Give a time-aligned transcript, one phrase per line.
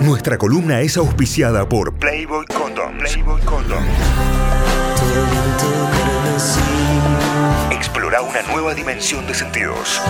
[0.00, 2.98] Nuestra columna es auspiciada por Playboy Condom.
[2.98, 3.84] Playboy Condom.
[7.70, 10.00] Explora una nueva dimensión de sentidos.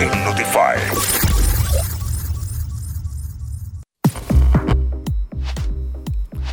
[0.00, 0.80] En Notify.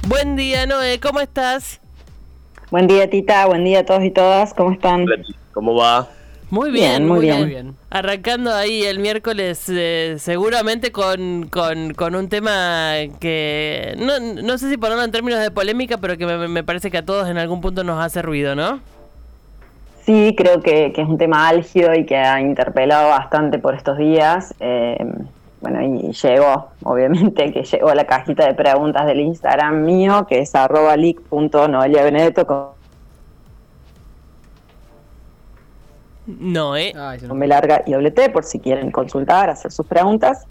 [0.07, 1.79] Buen día, Noé, ¿cómo estás?
[2.69, 3.47] Buen día, Tita.
[3.47, 4.53] Buen día a todos y todas.
[4.53, 5.05] ¿Cómo están?
[5.53, 6.07] ¿Cómo va?
[6.49, 7.75] Muy bien, muy, bien.
[7.89, 14.77] Arrancando ahí el miércoles, eh, seguramente con, con, un tema que no, no sé si
[14.77, 17.83] ponerlo en términos de polémica, pero que me, parece que a todos en algún punto
[17.83, 18.79] nos hace ruido, ¿no?
[20.05, 24.55] Sí, creo que, es un tema álgido y que ha interpelado bastante por estos días.
[24.61, 25.05] Eh,
[25.59, 30.39] bueno, y llegó, obviamente, que llegó a la cajita de preguntas del Instagram mío, que
[30.39, 32.76] es arroba leak.noeliabenedetto
[36.27, 36.93] No, ¿eh?
[37.27, 40.45] Con B larga y doble T, por si quieren consultar, hacer sus preguntas.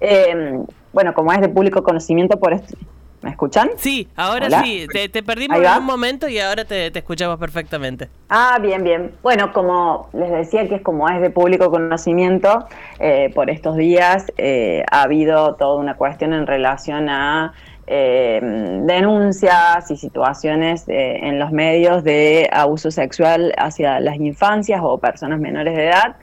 [0.00, 0.58] Eh,
[0.92, 2.76] bueno, como es de público conocimiento, por esto.
[3.22, 3.70] ¿Me escuchan?
[3.76, 4.86] Sí, ahora sí.
[4.92, 8.08] Te, perdimos en un momento y ahora te, escuchamos perfectamente.
[8.28, 9.12] Ah, bien, bien.
[9.22, 12.66] Bueno, como les decía que es como es de público conocimiento,
[13.00, 17.52] eh, por estos días eh, ha habido toda una cuestión en relación a
[17.86, 24.98] eh, denuncias y situaciones eh, en los medios de abuso sexual hacia las infancias o
[24.98, 26.16] personas menores de edad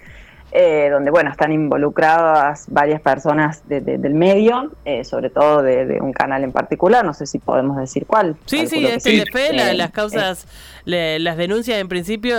[0.55, 6.43] eh, donde bueno están involucradas varias personas del medio, eh, sobre todo de, un canal
[6.43, 8.35] en particular, no sé si podemos decir cuál.
[8.45, 10.45] Sí, sí, es Telefe, las causas,
[10.85, 12.37] las denuncias en principio,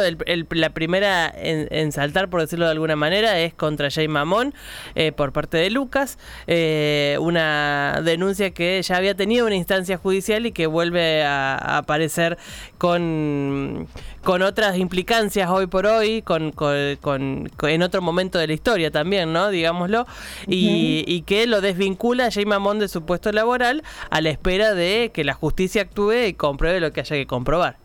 [0.50, 4.54] la primera en, saltar, por decirlo de alguna manera, es contra Jay Mamón
[4.94, 6.16] eh, por parte de Lucas,
[7.18, 12.38] una denuncia que ya había tenido una instancia judicial y que vuelve a, aparecer
[12.78, 13.88] con,
[14.22, 19.32] con otras implicancias hoy por hoy, con, con en otro momento de la historia también,
[19.32, 19.50] ¿no?
[19.50, 20.06] Digámoslo,
[20.46, 25.10] y, que lo desvincula a Jay Mamón de su puesto laboral a la espera de
[25.12, 27.76] que la justicia actúe y compruebe lo que haya que comprobar.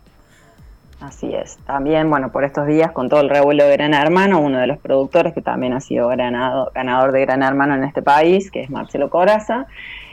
[1.00, 1.58] Así es.
[1.66, 4.78] También, bueno, por estos días, con todo el revuelo de Gran Hermano, uno de los
[4.80, 8.70] productores que también ha sido ganado, ganador de Gran Hermano en este país, que es
[8.70, 9.68] Marcelo Coraza.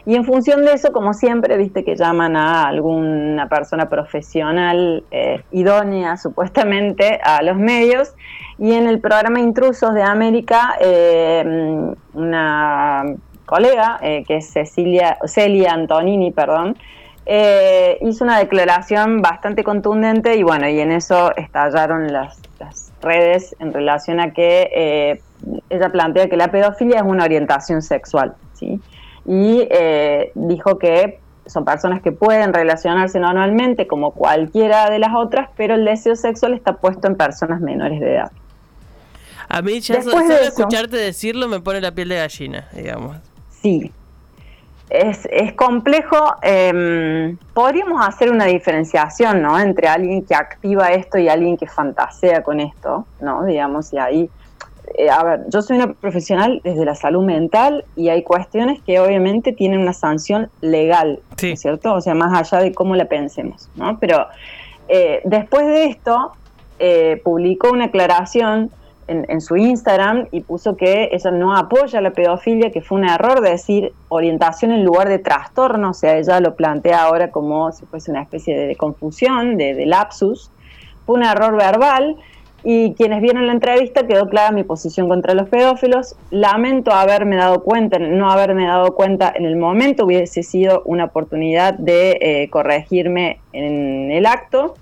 [0.06, 5.43] Y en función de eso, como siempre, viste que llaman a alguna persona profesional eh,
[5.50, 8.15] idónea, supuestamente, a los medios.
[8.56, 13.05] Y en el programa Intrusos de América, eh, una
[13.47, 16.77] colega, eh, que es Cecilia, Celia Antonini, perdón,
[17.27, 22.41] eh, hizo una declaración bastante contundente y bueno, y en eso estallaron las,
[23.03, 25.21] redes en relación a que
[25.69, 28.81] ella plantea que la pedofilia es una orientación sexual, ¿sí?
[29.27, 29.69] Y
[30.35, 35.85] dijo que son personas que pueden relacionarse normalmente como cualquiera de las otras, pero el
[35.85, 38.33] deseo sexual está puesto en personas menores de edad.
[39.49, 43.17] A mí ya solo escucharte decirlo me pone la piel de gallina, digamos.
[43.63, 43.93] Sí.
[44.91, 46.37] Es, es complejo.
[46.43, 49.59] Em, podríamos hacer una diferenciación, ¿no?
[49.59, 53.45] Entre alguien que activa esto y alguien que fantasea con esto, ¿no?
[53.45, 54.31] Digamos, y ahí.
[54.95, 59.01] Eh, a ver, yo soy una profesional desde la salud mental y hay cuestiones que
[59.01, 61.95] obviamente tienen una sanción legal, cierto?
[61.95, 63.99] O sea, más allá de cómo la pensemos, ¿no?
[63.99, 64.27] Pero
[64.89, 66.33] eh, después de esto,
[66.79, 68.71] eh, publicó una aclaración
[69.09, 73.41] en, su Instagram y puso que ella no apoya la pedofilia, que fue un error
[73.41, 77.87] de decir orientación en lugar de trastorno, o sea, ella lo plantea ahora como si
[77.87, 80.51] fuese una especie de, confusión, de, lapsus.
[81.05, 82.17] Fue un error verbal
[82.69, 86.16] y quienes vieron la entrevista quedó clara mi posición contra los pedófilos.
[86.31, 91.75] Lamento haberme dado cuenta, no haberme dado cuenta en el momento, hubiese sido una oportunidad
[91.75, 94.75] de eh, corregirme en el acto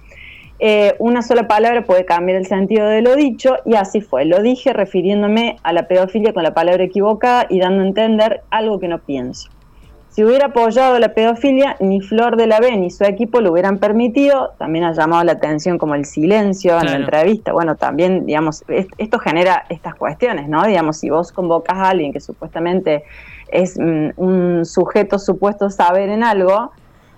[0.61, 4.25] eh, una sola palabra puede cambiar el sentido de lo dicho y así fue.
[4.25, 8.79] Lo dije refiriéndome a la pedofilia con la palabra equivocada y dando a entender algo
[8.79, 9.51] que no pienso.
[10.15, 13.79] Si hubiera apoyado la pedofilia, ni Flor de la B ni su equipo lo hubieran
[13.79, 14.53] permitido.
[14.59, 17.53] También ha llamado la atención como el silencio en la entrevista.
[17.53, 20.65] Bueno, también, digamos, esto genera estas cuestiones, ¿no?
[20.65, 23.03] Digamos, si vos convocas a alguien que supuestamente
[23.49, 26.71] es mm, un sujeto supuesto saber en algo,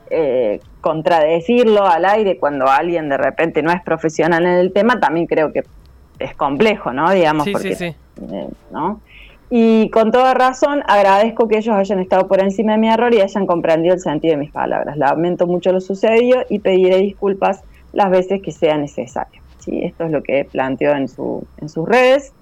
[0.08, 5.26] eh, contradecirlo al aire cuando alguien de repente no es profesional en el tema, también
[5.26, 5.64] creo que
[6.18, 7.10] es complejo, ¿no?
[7.10, 9.02] Digamos, porque, eh, ¿no?
[9.48, 13.20] Y con toda razón agradezco que ellos hayan estado por encima de mi error y
[13.20, 14.96] hayan comprendido el sentido de mis palabras.
[14.96, 17.62] Lamento mucho lo sucedido y pediré disculpas
[17.92, 19.40] las veces que sea necesario.
[19.60, 19.84] ¿sí?
[19.84, 22.32] Esto es lo que planteó en, su, en sus redes.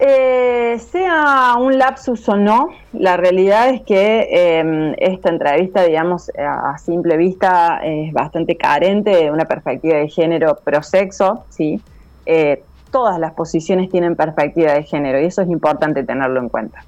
[0.00, 6.78] Eh, sea un lapsus o no, la realidad es que em, esta entrevista, digamos, a
[6.78, 11.80] simple vista es bastante carente de una perspectiva de género pro-sexo, ¿sí?
[12.26, 16.84] Eh, todas las posiciones tienen perspectiva de género y eso es importante tenerlo en cuenta.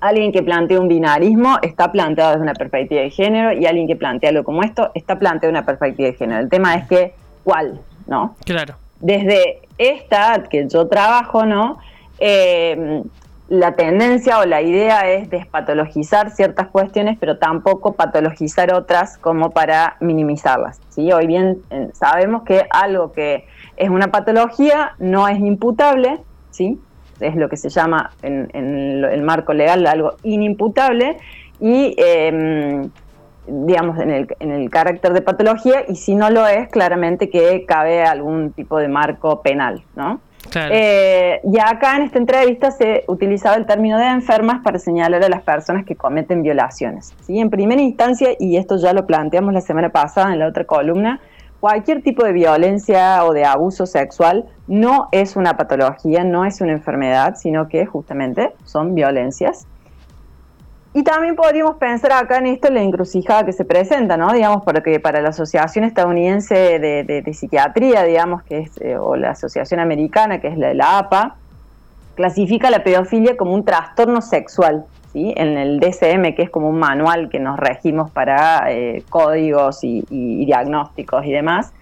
[0.00, 3.96] Alguien que plantea un binarismo está planteado desde una perspectiva de género y alguien que
[3.96, 6.40] plantea algo como esto está planteado desde una perspectiva de género.
[6.40, 7.80] El tema es que, ¿cuál?
[8.06, 8.36] ¿No?
[8.44, 8.76] Claro.
[9.00, 11.78] Desde esta que yo trabajo, ¿no?
[12.20, 13.02] Eh,
[13.48, 19.96] la tendencia o la idea es despatologizar ciertas cuestiones, pero tampoco patologizar otras como para
[20.00, 20.80] minimizarlas.
[20.90, 21.10] ¿sí?
[21.12, 23.46] Hoy bien eh, sabemos que algo que
[23.78, 26.18] es una patología no es imputable,
[26.50, 26.78] ¿sí?
[27.20, 31.16] es lo que se llama en, el marco legal algo inimputable,
[31.60, 32.90] y em,
[33.46, 37.64] digamos en el, en el carácter de patología, y si no lo es, claramente que
[37.66, 40.20] cabe algún tipo de marco penal, ¿no?
[40.54, 45.28] Eh, y acá en esta entrevista se utilizaba el término de enfermas para señalar a
[45.28, 47.14] las personas que cometen violaciones.
[47.22, 47.38] ¿sí?
[47.38, 51.20] En primera instancia, y esto ya lo planteamos la semana pasada en la otra columna,
[51.60, 56.72] cualquier tipo de violencia o de abuso sexual no es una patología, no es una
[56.72, 59.66] enfermedad, sino que justamente son violencias
[60.94, 64.32] y también podríamos pensar acá en esto la encrucijada que se presenta, ¿no?
[64.32, 69.80] Digamos, porque para la Asociación Estadounidense de, Psiquiatría, digamos, que es, eh, o la Asociación
[69.80, 71.36] Americana, que es la de la APA,
[72.14, 74.86] clasifica la pedofilia como un trastorno sexual,
[75.36, 80.02] En el DSM, que es como un manual que nos regimos para eh, códigos y,
[80.44, 81.72] diagnósticos y demás,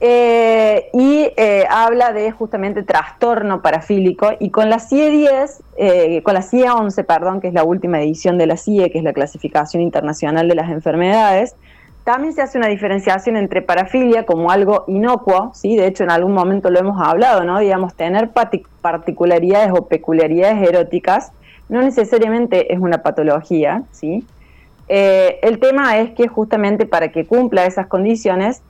[0.00, 6.34] eh, y eh, habla de justamente trastorno parafílico y con la CIE 10, eh, con
[6.34, 9.12] la CIE 11, perdón, que es la última edición de la CIE, que es la
[9.12, 11.56] clasificación internacional de las enfermedades,
[12.04, 15.74] también se hace una diferenciación entre parafilia como algo inocuo, ¿sí?
[15.74, 17.58] de hecho en algún momento lo hemos hablado, ¿no?
[17.58, 18.30] digamos, tener
[18.82, 21.32] particularidades o peculiaridades eróticas
[21.68, 24.24] no necesariamente es una patología, ¿sí?
[24.86, 28.62] el tema es que justamente para que cumpla esas condiciones,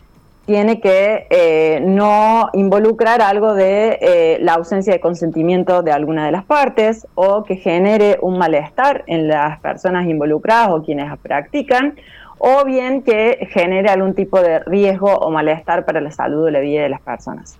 [0.46, 6.32] tiene que eh, no involucrar algo de eh, la ausencia de consentimiento de alguna de
[6.32, 11.94] las partes o que genere un malestar en las personas involucradas o quienes practican
[12.38, 16.60] o bien que genere algún tipo de riesgo o malestar para la salud o la
[16.60, 17.56] vida de las personas.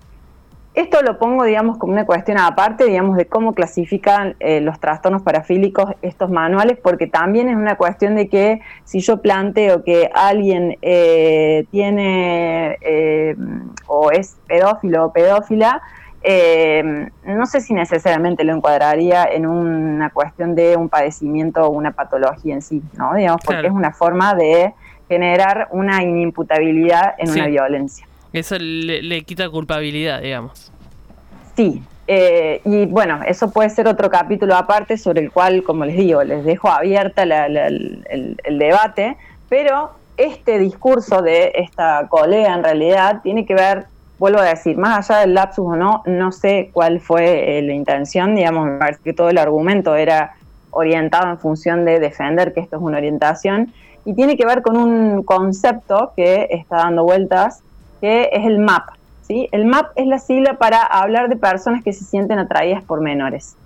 [0.74, 5.22] Esto lo pongo, digamos, como una cuestión aparte, digamos, de cómo clasifican eh, los trastornos
[5.22, 10.76] parafílicos estos manuales, porque también es una cuestión de que si yo planteo que alguien
[10.82, 13.36] eh, tiene eh,
[13.86, 15.80] o es pedófilo o pedófila,
[17.24, 22.54] no sé si necesariamente lo encuadraría en una cuestión de un padecimiento o una patología
[22.54, 23.14] en sí, ¿no?
[23.14, 24.72] Digamos, porque es una forma de
[25.06, 28.06] generar una inimputabilidad en una violencia.
[28.34, 30.72] Eso le, quita culpabilidad, digamos.
[31.54, 35.96] Sí, eh, y bueno, eso puede ser otro capítulo aparte sobre el cual, como les
[35.96, 39.16] digo, les dejo abierta el, debate,
[39.48, 43.84] pero este discurso de esta colega en realidad tiene que ver,
[44.18, 47.72] vuelvo a decir, más allá del lapsus o no, no sé cuál fue eh, la
[47.72, 50.34] intención, digamos, me parece que todo el argumento era
[50.72, 53.72] orientado en función de defender que esto es una orientación,
[54.04, 57.62] y tiene que ver con un concepto que está dando vueltas
[58.04, 58.90] que es el MAP.
[59.22, 59.48] ¿sí?
[59.50, 63.56] El MAP es la sigla para hablar de personas que se sienten atraídas por menores.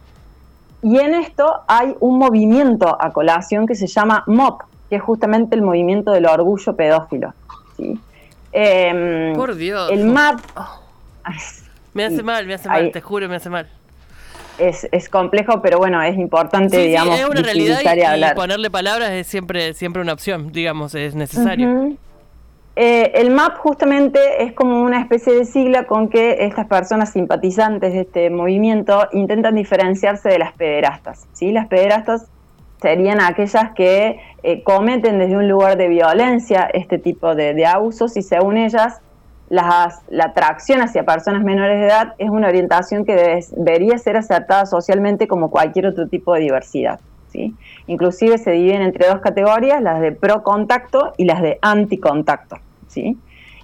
[0.80, 5.56] Y en esto hay un movimiento a colación que se llama MOP, que es justamente
[5.56, 7.34] el movimiento del orgullo pedófilo.
[7.76, 7.98] ¿sí?
[8.52, 9.90] Em, por Dios.
[9.90, 10.38] El MAP...
[11.94, 13.66] me hace mal, me hace mal, te juro, me hace mal.
[14.58, 19.26] Es, complejo, pero bueno, es importante, digamos, sí, es una realidad y, ponerle palabras es
[19.26, 21.96] siempre, siempre una opción, digamos, es necesario.
[22.80, 27.92] Eh, el MAP justamente es como una especie de sigla con que estas personas simpatizantes
[27.92, 31.26] de este movimiento intentan diferenciarse de las pederastas.
[31.32, 31.50] ¿sí?
[31.50, 32.28] Las pederastas
[32.80, 38.22] serían aquellas que eh, cometen desde un lugar de violencia este tipo de, abusos y
[38.22, 39.00] según ellas
[39.48, 39.92] la
[40.22, 45.50] atracción hacia personas menores de edad es una orientación que debería ser aceptada socialmente como
[45.50, 47.00] cualquier otro tipo de diversidad.
[47.32, 47.56] ¿sí?
[47.88, 52.58] Inclusive se dividen entre dos categorías, las de pro contacto y las de anti contacto.
[52.88, 53.16] ¿Sí?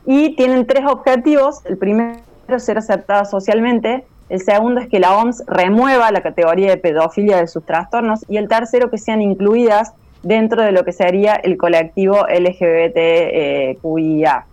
[0.06, 1.64] Y tienen tres objetivos.
[1.66, 6.70] El primero es ser aceptada socialmente, el segundo es que la OMS remueva la categoría
[6.70, 10.92] de pedofilia de sus trastornos y el tercero que sean incluidas dentro de lo que
[10.92, 13.76] sería el colectivo LGBTQIA,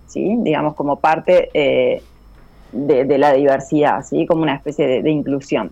[0.07, 0.35] ¿sí?
[0.39, 2.03] digamos como parte eh,
[2.73, 4.25] de, la diversidad, ¿sí?
[4.25, 5.71] como una especie de, inclusión.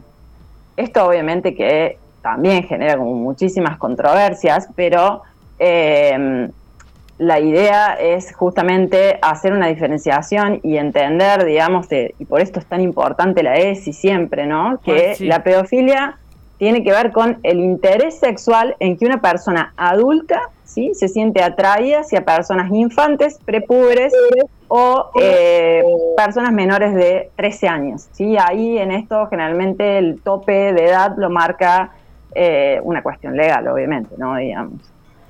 [0.78, 5.24] Esto obviamente que también genera muchísimas controversias, pero
[5.60, 6.50] eh,
[7.20, 12.82] la idea es justamente hacer una diferenciación y entender, digamos, y por esto es tan
[12.82, 14.80] importante la ESI siempre, ¿no?
[14.84, 16.18] Que la pedofilia
[16.58, 20.92] tiene que ver con el interés sexual en que una persona adulta ¿sí?
[20.94, 24.14] Se siente atraída hacia personas infantes, prepúberes
[24.68, 25.84] o eh,
[26.16, 28.38] personas menores de 13 años, ¿sí?
[28.38, 31.92] Ahí en esto generalmente el tope de edad lo marca
[32.36, 34.36] eh, una cuestión legal, obviamente, ¿no?
[34.36, 34.80] Digamos.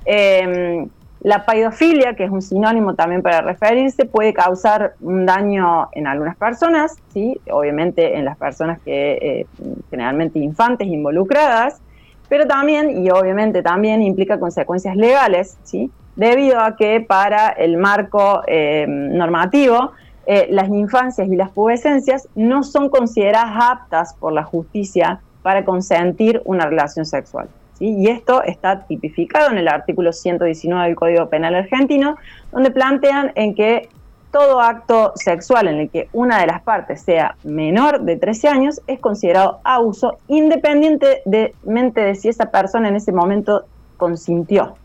[0.05, 0.89] Em,
[1.21, 6.37] la paidofilia, que es un sinónimo también para referirse, puede causar un daño en algunas
[6.37, 7.39] personas, ¿sí?
[7.51, 9.45] obviamente en las personas que eh,
[9.89, 11.81] generalmente infantes involucradas,
[12.29, 15.91] pero también, y obviamente también implica consecuencias legales, ¿sí?
[16.15, 19.91] debido a que para el marco eh, normativo,
[20.25, 26.41] eh, las infancias y las pubescencias no son consideradas aptas por la justicia para consentir
[26.45, 27.49] una relación sexual.
[27.79, 32.17] Y esto está tipificado en el artículo 119 del Código Penal argentino,
[32.51, 33.89] donde plantean en que
[34.31, 38.81] todo acto sexual en el que una de las partes sea menor de 13 años
[38.87, 43.65] es considerado abuso independientemente de si esa persona en ese momento
[43.97, 44.75] consintió.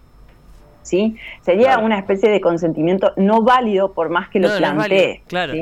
[0.83, 1.17] ¿Sí?
[1.41, 5.23] Sería una especie de consentimiento no válido por más que lo plantee.
[5.27, 5.55] claro.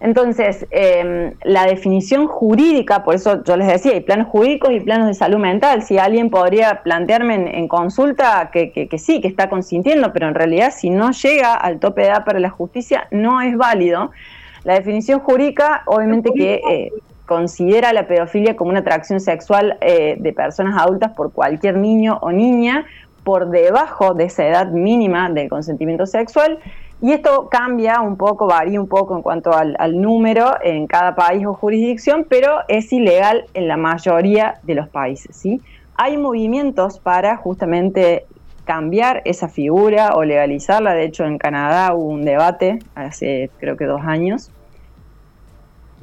[0.00, 5.06] Entonces, em, la definición jurídica, por eso yo les decía, hay planos jurídicos y planos
[5.06, 5.82] de salud mental.
[5.82, 10.88] Si alguien podría plantearme en, consulta que, sí, que está consintiendo, pero en realidad si
[10.88, 14.10] no llega al tope de edad para la justicia, no es válido.
[14.64, 16.92] La definición jurídica, obviamente que eh,
[17.26, 22.32] considera la pedofilia como una atracción sexual eh, de personas adultas por cualquier niño o
[22.32, 22.86] niña
[23.22, 26.58] por debajo de esa edad mínima del consentimiento sexual
[27.02, 31.46] y esto cambia un poco, varía un poco en cuanto al, número en cada país
[31.46, 35.34] o jurisdicción, pero es ilegal en la mayoría de los países.
[35.34, 35.62] ¿sí?
[35.96, 38.26] Hay movimientos para justamente
[38.64, 40.92] cambiar esa figura o legalizarla.
[40.92, 44.50] De hecho, en Canadá hubo un debate hace creo que dos años.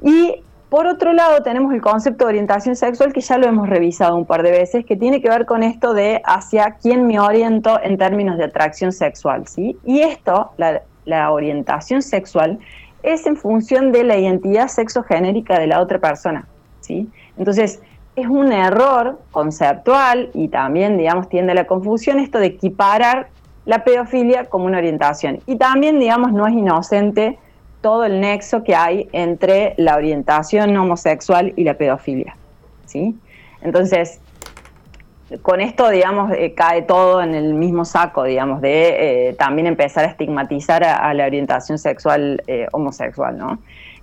[0.01, 4.17] Y por otro lado, tenemos el concepto de orientación sexual que ya lo hemos revisado
[4.17, 7.79] un par de veces, que tiene que ver con esto de hacia quién me oriento
[7.81, 9.77] en términos de atracción sexual, ¿sí?
[9.85, 12.59] Y esto, la, orientación sexual,
[13.01, 16.45] es en función de la identidad sexogenérica de la otra persona,
[16.81, 17.09] ¿sí?
[17.37, 17.81] Entonces,
[18.17, 23.29] es un error conceptual y también, digamos, tiende a la confusión esto de equiparar
[23.65, 25.39] la pedofilia como una orientación.
[25.45, 27.37] Y también, digamos, no es inocente
[27.81, 32.35] todo el nexo que hay entre la orientación homosexual y la pedofilia.
[32.85, 33.15] ¿sí?
[33.61, 34.19] Entonces,
[35.41, 40.05] con esto, digamos, eh, cae todo en el mismo saco, digamos, de eh, también empezar
[40.05, 43.59] a estigmatizar a, la orientación sexual eh, homosexual, ¿no?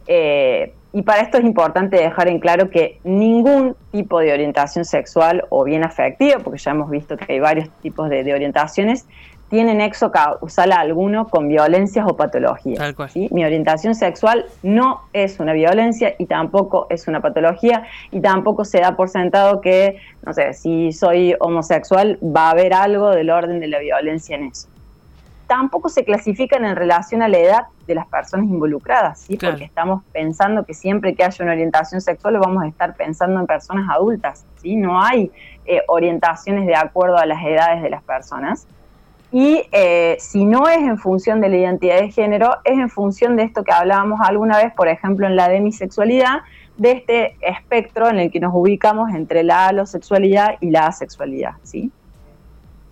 [0.07, 5.65] y para esto es importante dejar en claro que ningún tipo de orientación sexual o
[5.65, 9.07] bien afectiva, porque ya hemos visto que hay varios tipos de orientaciones,
[9.49, 12.95] tiene nexo causal alguno con violencias o patologías.
[13.31, 18.81] Mi orientación sexual no es una violencia y tampoco es una patología y tampoco se
[18.81, 23.61] da por sentado que, no sé, si soy homosexual va a haber algo del orden
[23.61, 24.69] de la violencia en eso.
[25.47, 29.37] Tampoco se clasifican en relación a la edad de las personas involucradas, ¿sí?
[29.37, 33.47] porque estamos pensando que siempre que haya una orientación sexual vamos a estar pensando en
[33.47, 34.47] personas adultas.
[34.63, 34.75] ¿sí?
[34.75, 35.31] No hay
[35.67, 38.67] eh, orientaciones de acuerdo a las edades de las personas.
[39.35, 43.35] Y eh, si no es en función de la identidad de género, es en función
[43.35, 46.43] de esto que hablábamos alguna vez, por ejemplo, en la demisexualidad,
[46.77, 51.55] de este espectro en el que nos ubicamos entre la alosexualidad y la asexualidad.
[51.65, 51.91] ¿sí?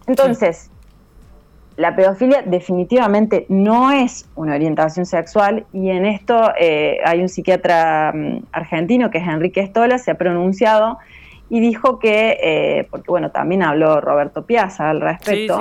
[0.08, 0.68] Entonces,
[1.76, 8.10] la pedofilia definitivamente no es una orientación sexual y en esto eh, hay un psiquiatra
[8.12, 10.98] mm, argentino que es Enrique Estola, se ha pronunciado
[11.52, 15.60] y dijo que, eh, porque bueno, también habló Roberto Piazza al respecto,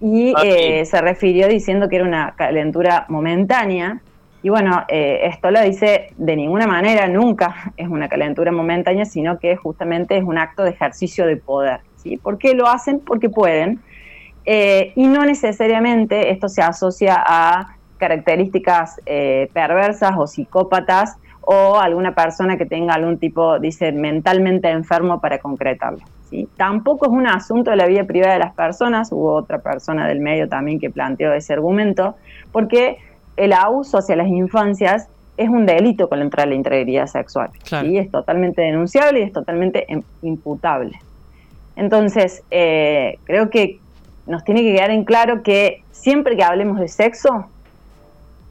[0.00, 4.00] y ah, eh, se refirió diciendo que era una calentura momentánea.
[4.42, 9.38] Y bueno, eh, esto lo dice de ninguna manera, nunca es una calentura momentánea, sino
[9.38, 11.82] que justamente es un acto de ejercicio de poder.
[12.02, 12.16] ¿sí?
[12.16, 12.98] ¿Por qué lo hacen?
[12.98, 13.78] Porque pueden.
[14.44, 19.00] y no necesariamente esto se asocia a características
[19.52, 21.16] perversas o psicópatas
[21.50, 26.00] o alguna persona que tenga algún tipo, dice, mentalmente enfermo para concretarlo.
[26.28, 26.46] ¿sí?
[26.58, 30.20] Tampoco es un asunto de la vida privada de las personas, hubo otra persona del
[30.20, 32.16] medio también que planteó ese argumento,
[32.52, 32.98] porque
[33.38, 37.48] el abuso hacia las infancias es un delito contra la integridad sexual.
[37.82, 39.86] y Es totalmente denunciable y es totalmente
[40.20, 41.00] imputable.
[41.76, 43.80] Entonces, eh, creo que
[44.26, 47.46] nos tiene que quedar en claro que siempre que hablemos de sexo,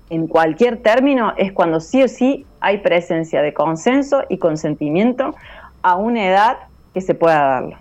[0.10, 5.36] en cualquier término, es cuando sí o sí hay presencia de consenso y consentimiento
[5.82, 6.58] a una edad
[6.94, 7.78] que se pueda darlo.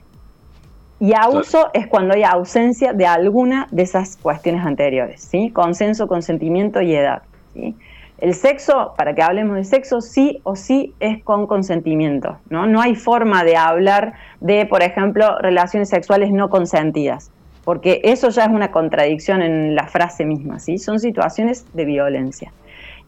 [0.99, 5.51] Y abuso es cuando hay ausencia de alguna de esas cuestiones anteriores, ¿sí?
[5.51, 7.77] Consenso, consentimiento y edad, ¿sí?
[8.19, 12.67] El sexo, para que hablemos de sexo, sí o sí es con consentimiento, ¿no?
[12.67, 17.31] No hay forma de hablar de, por ejemplo, relaciones sexuales no consentidas.
[17.67, 20.79] Porque eso ya es una contradicción en la frase misma, ¿sí?
[20.79, 22.53] Son situaciones de violencia.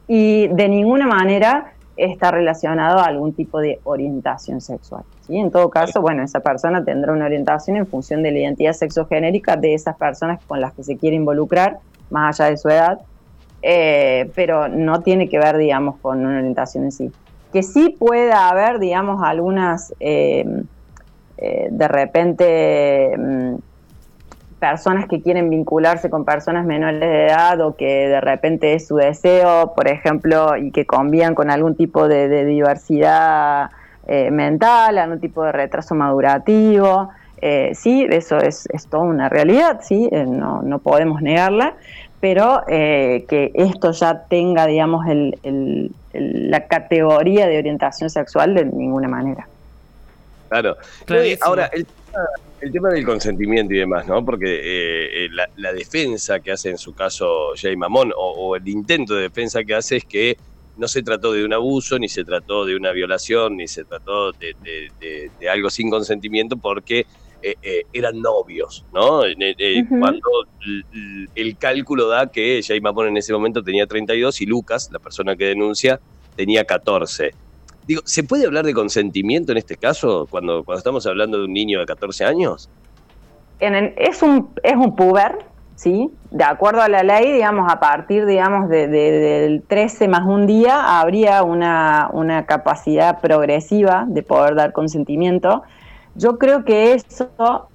[0.08, 5.04] Y de ninguna manera está relacionado a algún tipo de orientación sexual.
[5.24, 5.36] ¿sí?
[5.36, 9.54] En todo caso, bueno, esa persona tendrá una orientación en función de la identidad sexogenérica
[9.56, 11.78] de esas personas con las que se quiere involucrar,
[12.10, 12.98] más allá de su edad,
[13.62, 17.12] eh, pero no tiene que ver, digamos, con una orientación en sí.
[17.52, 20.44] Que sí pueda haber, digamos, algunas, eh,
[21.36, 23.67] eh, de repente, mm,
[24.58, 28.96] personas que quieren vincularse con personas menores de edad o que de repente es su
[28.96, 33.70] deseo, por ejemplo, y que convían con algún tipo de, diversidad
[34.06, 37.10] mental, algún tipo de retraso madurativo.
[37.74, 41.74] sí, eso es, es, toda una realidad, sí, no, no podemos negarla,
[42.20, 49.08] pero eh, que esto ya tenga, digamos, el, la categoría de orientación sexual de ninguna
[49.08, 49.46] manera.
[50.48, 50.76] Claro.
[51.42, 52.24] Ahora, el, tema
[52.60, 54.24] del consentimiento y demás, ¿no?
[54.24, 59.14] Porque eh, eh, la, defensa que hace en su caso Jay Mamón, o, el intento
[59.14, 60.36] de defensa que hace es que
[60.76, 64.32] no se trató de un abuso, ni se trató de una violación, ni se trató
[64.32, 64.54] de,
[65.40, 67.06] de algo sin consentimiento, porque
[67.40, 69.24] eh, eh, eran novios, ¿no?
[69.24, 70.28] Eh, cuando
[71.36, 75.36] el, cálculo da que Jay Mamón en ese momento tenía 32 y Lucas, la persona
[75.36, 76.00] que denuncia,
[76.34, 77.32] tenía 14.
[77.88, 81.52] Digo, ¿se puede hablar de consentimiento en este caso cuando, cuando estamos hablando de un
[81.52, 82.70] niño de 14 años?
[83.58, 85.38] es, un, es un puber,
[85.74, 86.08] ¿sí?
[86.30, 91.42] De acuerdo a la ley, digamos, a partir, digamos, del 13 más un día, habría
[91.42, 95.64] una, una capacidad progresiva de poder dar consentimiento
[96.18, 97.68] yo creo que eso,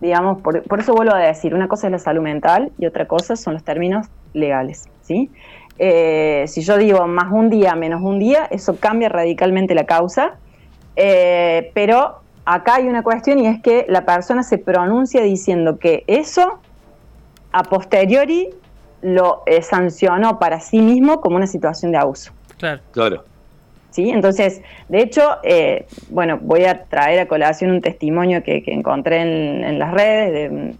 [0.00, 3.36] digamos, por, eso vuelvo a decir, una cosa es la salud mental y otra cosa
[3.36, 5.30] son los términos legales, ¿sí?
[5.78, 10.34] Eh, si yo digo más un día, menos un día, eso cambia radicalmente la causa,
[10.96, 16.04] eh, pero acá hay una cuestión y es que la persona se pronuncia diciendo que
[16.06, 16.58] eso
[17.52, 18.50] a posteriori
[19.02, 22.32] lo eh, sancionó para sí mismo como una situación de abuso.
[22.56, 22.80] Claro.
[22.90, 23.24] Claro.
[23.90, 24.10] ¿sí?
[24.10, 29.78] Entonces, de hecho, eh, bueno, voy a traer a colación un testimonio que, encontré en,
[29.78, 30.74] las redes,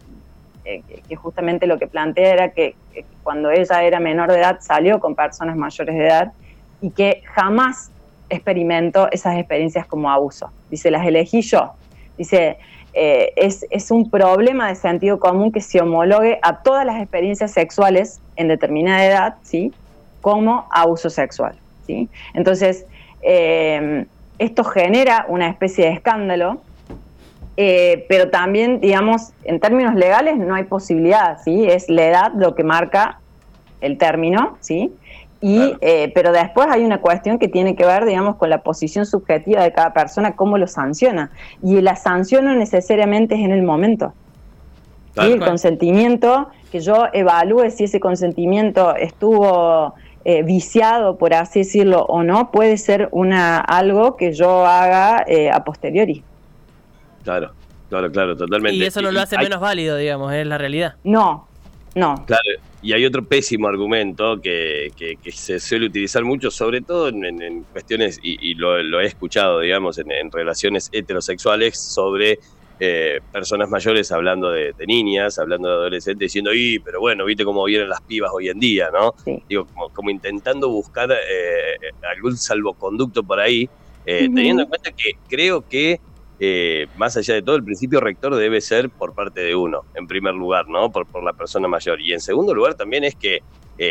[0.71, 2.75] eh, que justamente lo que plantea era que,
[3.23, 6.33] cuando ella era menor de edad salió con personas mayores de edad
[6.83, 7.91] y que jamás
[8.29, 10.51] experimentó esas experiencias como abuso.
[10.69, 11.73] Dice, las elegí yo.
[12.19, 12.59] Dice,
[12.93, 17.51] eh, es, es, un problema de sentido común que se homologue a todas las experiencias
[17.53, 19.73] sexuales en determinada edad, ¿sí?
[20.21, 22.11] Como abuso sexual, ¿sí?
[22.35, 22.85] Entonces,
[23.23, 24.05] eh,
[24.39, 26.61] esto genera una especie de escándalo,
[27.61, 31.67] eh, pero también, digamos, en términos legales no hay posibilidad, ¿sí?
[31.67, 33.19] Es la edad lo que marca
[33.81, 34.93] el término, ¿sí?
[35.41, 39.07] Y, eh, pero después hay una cuestión que tiene que ver, digamos, con la posición
[39.07, 41.33] subjetiva de cada persona, cómo lo sanciona.
[41.61, 44.13] Y la sanción no necesariamente es en el momento.
[45.17, 49.95] El consentimiento, que yo evalúe si ese consentimiento estuvo
[50.25, 55.51] eh, viciado, por así decirlo, o no, puede ser una algo que yo haga eh,
[55.51, 56.23] a posteriori.
[57.25, 57.53] Claro,
[57.89, 58.77] claro, claro, totalmente.
[58.77, 60.97] Y eso no lo hace menos válido, digamos, es la realidad.
[61.05, 61.49] No,
[61.95, 62.25] no.
[62.27, 62.43] Claro,
[62.83, 68.21] y hay otro pésimo argumento que, que, se suele utilizar mucho, sobre todo en, cuestiones,
[68.23, 72.39] y, lo, he escuchado, digamos, en, en relaciones heterosexuales, sobre
[72.81, 77.65] eh, personas mayores hablando de, niñas, hablando de adolescentes, diciendo, y, pero bueno, viste cómo
[77.65, 79.15] vienen las pibas hoy en día, ¿no?
[79.49, 81.77] Digo, como, intentando buscar eh,
[82.15, 83.69] algún salvoconducto por ahí,
[84.07, 86.01] eh, teniendo en cuenta que creo que,
[86.97, 90.35] más allá de todo, el principio rector debe ser por parte de uno, en primer
[90.35, 90.91] lugar, ¿no?
[90.91, 92.01] Por, por la persona mayor.
[92.01, 93.43] Y en segundo lugar también es que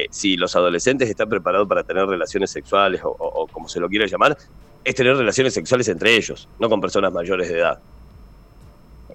[0.09, 4.37] si los adolescentes están preparados para tener relaciones sexuales o, como se lo quiera llamar,
[4.83, 7.79] es tener relaciones sexuales entre ellos, no con personas mayores de edad.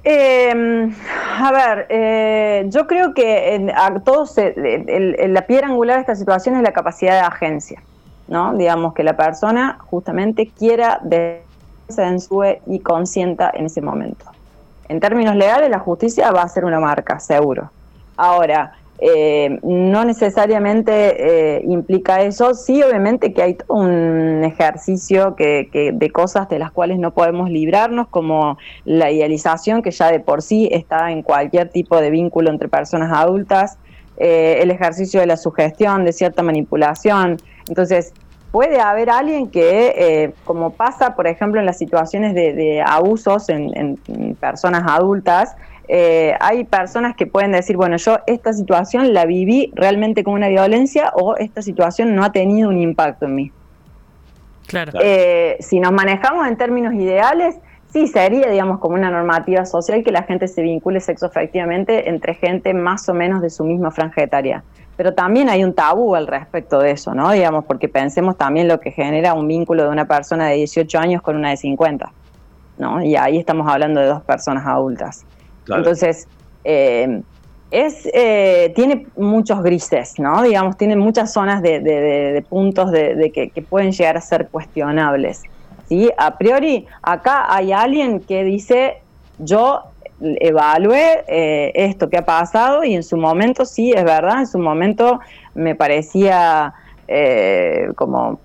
[0.04, 0.90] Eh,
[1.38, 6.62] a ver, eh, yo creo que a todos la piedra angular de esta situación es
[6.62, 7.82] la capacidad de agencia,
[8.26, 8.54] ¿no?
[8.54, 11.00] Digamos que la persona justamente quiera,
[11.88, 14.26] censure y consienta en ese momento.
[14.88, 17.70] En términos legales, la justicia va a ser una marca, seguro.
[18.16, 22.54] Ahora, eh, no necesariamente eh, implica eso.
[22.54, 28.06] Sí, obviamente que hay un ejercicio que, de cosas de las cuales no podemos librarnos,
[28.06, 32.68] como la idealización, que ya de por sí está en cualquier tipo de vínculo entre
[32.68, 33.76] personas adultas,
[34.18, 37.38] eh, el ejercicio de la sugestión, de cierta manipulación.
[37.66, 38.12] Entonces,
[38.52, 43.96] puede haber alguien que, como pasa, por ejemplo, en las situaciones de, abusos en
[44.38, 45.56] personas adultas,
[45.94, 50.48] eh, hay personas que pueden decir, bueno, yo esta situación la viví realmente como una
[50.48, 53.52] violencia o esta situación no ha tenido un impacto en mí.
[54.68, 54.92] Claro.
[55.02, 57.56] Eh, si nos manejamos en términos ideales,
[57.92, 62.34] sí sería, digamos, como una normativa social que la gente se vincule sexo efectivamente entre
[62.34, 64.64] gente más o menos de su misma franja etaria.
[64.96, 67.30] Pero también hay un tabú al respecto de eso, ¿no?
[67.32, 71.22] Digamos, porque pensemos también lo que genera un vínculo de una persona de 18 años
[71.22, 72.12] con una de 50,
[72.78, 73.02] ¿no?
[73.02, 75.24] Y ahí estamos hablando de dos personas adultas.
[75.68, 76.28] Entonces,
[76.64, 77.22] eh,
[77.72, 80.42] es, eh, tiene muchos grises, ¿no?
[80.42, 85.42] Digamos, tiene muchas zonas de, puntos de, que, pueden llegar a ser cuestionables.
[85.88, 86.10] ¿sí?
[86.18, 88.98] A priori, acá hay alguien que dice,
[89.38, 89.84] yo
[90.20, 94.58] evalué eh, esto que ha pasado y en su momento, sí, es verdad, en su
[94.58, 95.20] momento
[95.54, 96.74] me parecía
[97.08, 98.40] eh, como,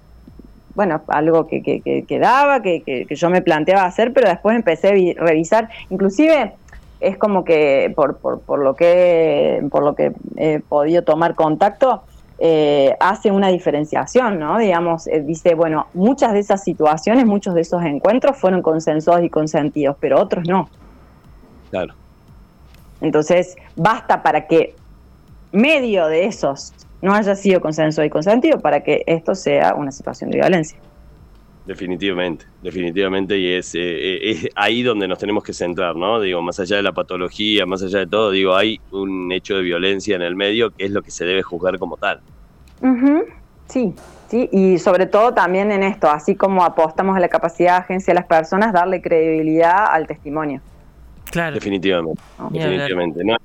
[0.76, 4.90] bueno, algo que, que, que, daba, que, que yo me planteaba hacer, pero después empecé
[4.90, 6.54] a revisar, inclusive
[7.00, 12.04] es como que por, por, por, lo que por lo que he podido tomar contacto
[12.40, 14.60] eh, hace una diferenciación, ¿no?
[14.60, 19.30] Digamos, eh, dice, bueno, muchas de esas situaciones, muchos de esos encuentros fueron consensuados y
[19.30, 20.70] consentidos, pero otros no.
[21.70, 21.94] Claro.
[23.02, 24.76] Entonces, basta para que
[25.52, 30.32] medio de esos no haya sido consensuado y consentido para que esto sea una situación
[30.32, 30.80] de violencia.
[31.66, 36.22] Definitivamente, definitivamente, y es, eh, es, ahí donde nos tenemos que centrar, ¿no?
[36.22, 39.64] Digo, más allá de la patología, más allá de todo, digo, hay un hecho de
[39.64, 42.22] violencia en el medio que es lo que se debe juzgar como tal.
[43.68, 43.94] Sí,
[44.30, 48.14] sí, y sobre todo también en esto, así como apostamos a la capacidad de agencia
[48.14, 50.62] de las personas, darle credibilidad al testimonio.
[51.32, 51.56] Claro.
[51.56, 53.24] Definitivamente, definitivamente.
[53.24, 53.38] ¿no?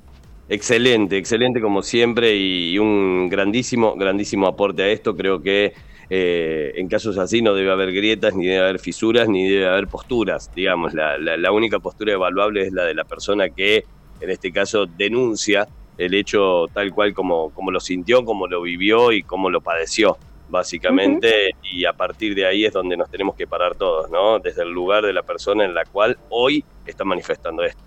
[0.49, 5.17] Excelente, excelente como siempre y un grandísimo, grandísimo aporte a esto.
[5.17, 5.73] Creo que
[6.11, 9.89] eh, en casos así no debe haber grietas, ni debe haber fisuras, ni debe haber
[9.89, 10.51] posturas.
[10.55, 13.85] Digamos, la, la, única postura evaluable es la de la persona que,
[14.21, 15.67] en este caso, denuncia
[15.97, 20.19] el hecho tal cual como, como lo sintió, como lo vivió y como lo padeció,
[20.53, 21.57] básicamente.
[21.63, 24.39] Y a partir de ahí es donde nos tenemos que parar todos, ¿no?
[24.39, 27.83] Desde el lugar de la persona en la cual hoy está manifestando esto.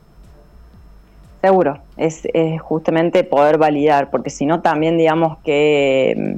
[1.41, 6.37] Seguro, es, es justamente poder validar, porque si no también digamos que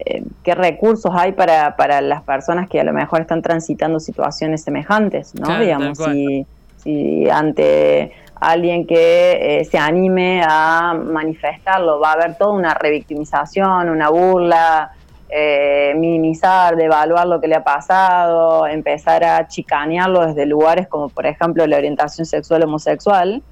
[0.00, 4.64] eh, qué recursos hay para, para las personas que a lo mejor están transitando situaciones
[4.64, 5.56] semejantes, ¿no?
[5.60, 6.44] Digamos, si,
[6.78, 13.88] si, ante alguien que eh, se anime a manifestarlo, va a haber toda una revictimización,
[13.88, 14.90] una burla,
[15.28, 21.26] eh, minimizar, devaluar lo que le ha pasado, empezar a chicanearlo desde lugares como por
[21.26, 23.42] ejemplo la orientación sexual homosexual,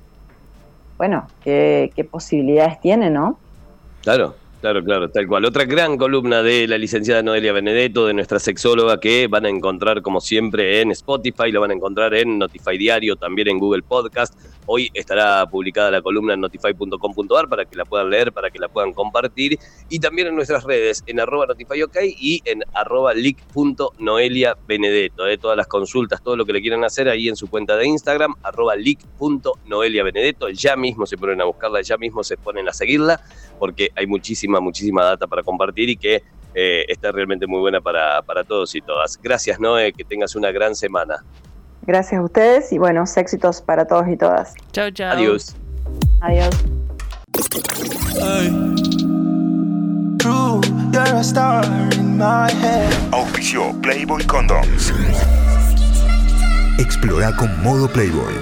[0.98, 3.38] bueno, ¿qué, qué posibilidades tiene, no?
[4.02, 5.44] Claro, Claro, claro, tal cual.
[5.44, 10.02] Otra gran columna de la licenciada Noelia Benedetto, de nuestra sexóloga, que van a encontrar
[10.02, 14.38] como siempre en Spotify, lo van a encontrar en Notify Diario, también en Google Podcast.
[14.66, 18.68] Hoy estará publicada la columna en notify.com.ar para que la puedan leer, para que la
[18.68, 19.58] puedan compartir.
[19.88, 25.24] Y también en nuestras redes, en arroba notifyok y en arroba leak.noeliabenedetto.
[25.24, 27.86] De todas las consultas, todo lo que le quieran hacer ahí en su cuenta de
[27.86, 28.74] Instagram, arroba.
[30.52, 33.20] Ya mismo se ponen a buscarla, ya mismo se ponen a seguirla,
[33.58, 36.22] porque hay muchísimas muchísima, data para compartir y que
[36.54, 39.18] eh, está realmente muy buena para, para todos y todas.
[39.20, 41.24] Gracias, Noé, que tengas una gran semana.
[41.86, 44.54] Gracias a ustedes y buenos éxitos para todos y todas.
[44.72, 45.12] Chao, chao.
[45.12, 45.56] Adiós.
[46.20, 46.54] Adiós.
[53.10, 54.92] Auspicio Playboy Condoms.
[56.78, 58.34] Explora con modo Playboy.